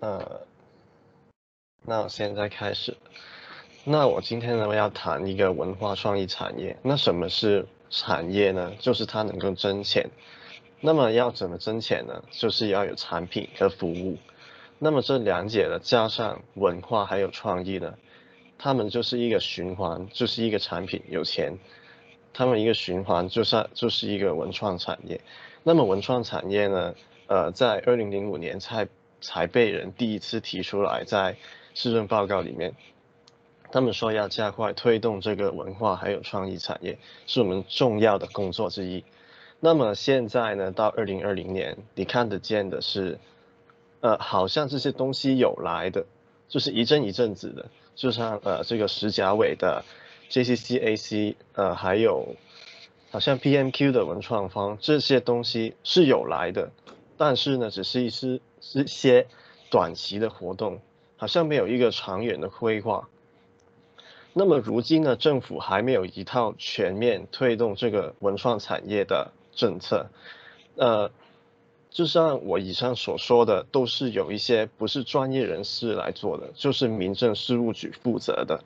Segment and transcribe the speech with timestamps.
[0.00, 0.40] 呃，
[1.84, 2.96] 那我现在开始。
[3.84, 6.76] 那我今天呢，要谈一个文化创意产业。
[6.82, 8.72] 那什么是产业呢？
[8.78, 10.08] 就是它能够挣钱。
[10.80, 12.22] 那么要怎么挣钱呢？
[12.30, 14.16] 就是要有产品和服务。
[14.78, 17.94] 那么这两者呢，加上文化还有创意呢，
[18.56, 21.58] 他们就是一个循环，就是一个产品有钱，
[22.32, 25.20] 他们一个循环就是就是一个文创产业。
[25.62, 26.94] 那么文创产业呢，
[27.26, 28.88] 呃，在二零零五年才
[29.20, 31.36] 才被人第一次提出来，在
[31.74, 32.74] 市政报告里面，
[33.70, 39.04] 他们说要加快推动这个文化还有创意产业，是我们重要的工作之一。
[39.60, 43.18] 那么现在呢，到二零二零年，你看得见的是，
[44.00, 46.06] 呃，好像这些东西有来的，
[46.48, 49.84] 就是一阵一阵子的，就像呃这个石甲尾的
[50.30, 52.34] JCCAC，呃，还有
[53.10, 56.70] 好像 PMQ 的文创方，这些东西是有来的，
[57.18, 59.26] 但是呢，只是一些是一些
[59.70, 60.80] 短期的活动，
[61.16, 63.08] 好像没有一个长远的规划。
[64.32, 70.06] 那么如今呢，政府还没有一套全面推动这个文创产业的政策，
[70.76, 71.10] 呃。
[71.92, 78.62] 就像我以上所说的，都是有一些不是专业人士来做的，就是民政事务局负责的。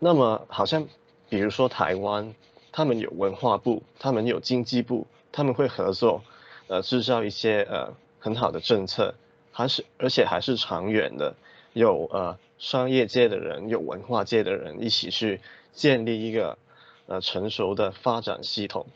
[0.00, 0.88] 那么好像，
[1.28, 2.34] 比如说台湾，
[2.72, 6.24] 他们有文化部，他们有经济部，他们会合作，
[6.66, 9.14] 呃，制造一些呃很好的政策，
[9.52, 11.34] 还是而且还是长远的，
[11.72, 15.40] 有呃商业界的人，有文化界的人一起去
[15.72, 16.58] 建立一个
[17.06, 18.86] 呃成熟的发展系统。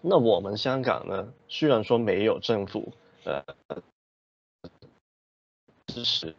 [0.00, 1.32] 那我们香港呢？
[1.48, 2.92] 虽然说没有政府
[3.24, 3.44] 呃
[5.88, 6.34] 支持，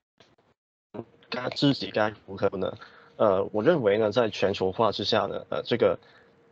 [1.29, 2.77] 该自己该如何呢？
[3.17, 5.99] 呃，我认为呢，在全球化之下呢，呃，这个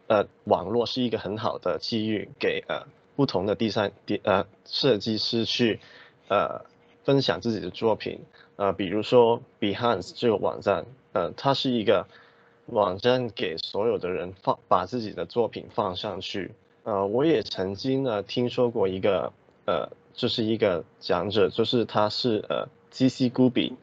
[0.08, 2.86] 呃网络是一个很好的机遇，给呃
[3.20, 5.82] 不同的第三第呃设计师去
[6.30, 6.62] 呃
[7.04, 8.22] 分享自己的作品。
[8.56, 12.08] 呃，比如说 Behance 这个网站，呃，它是一个
[12.68, 16.54] 网站，给所有的人放把自己的作品放上去。
[16.84, 19.34] 呃，我也曾经呢听说过一个，
[19.66, 23.74] 呃，就是一个讲者，就是他是呃 GC Gubi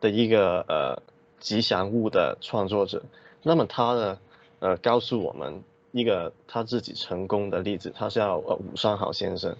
[0.00, 1.02] 的一个呃
[1.40, 3.02] 吉祥物的创作者。
[3.42, 4.18] 那么他呢，
[4.60, 9.56] 呃，告诉我们一个他自己成功的例子，他叫呃武尚豪先生，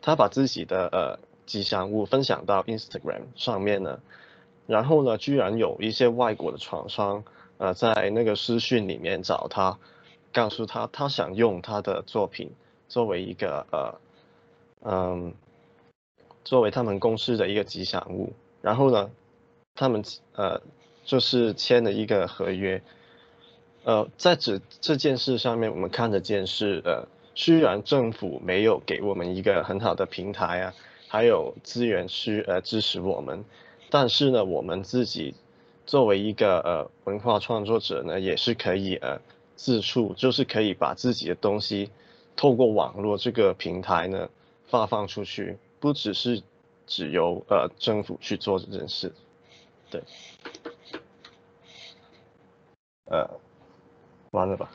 [0.00, 4.00] 他把自己的呃吉祥物分享到 Instagram 上面呢，
[4.66, 7.24] 然后呢，居然有一些外国的厂商
[7.58, 9.78] 呃在那个私讯里面找他。
[10.34, 12.50] 告诉他，他想用他的作品
[12.88, 14.00] 作为一个呃，
[14.80, 15.34] 嗯，
[16.42, 18.32] 作为他们公司的一个吉祥物。
[18.62, 19.10] 然后呢，
[19.74, 20.02] 他们
[20.34, 20.58] 呃
[21.04, 22.82] 就是签了一个合约。
[23.84, 30.74] 呃，在这这件事上面，我们看得见是呃，虽然政府没有给我们一个很好的平台啊，
[31.08, 33.44] 还有资源去呃支持我们，
[33.90, 35.34] 但是呢，我们自己
[35.86, 39.20] 作为一个呃文化创作者呢，也是可以呃。
[39.54, 41.90] 自处就是可以把自己的东西
[42.34, 44.28] 透过网络这个平台呢
[44.66, 46.42] 发放出去，不只是
[46.86, 49.12] 只由呃政府去做这件事，
[49.88, 50.02] 对，
[53.04, 53.28] 呃，
[54.32, 54.70] 完了吧。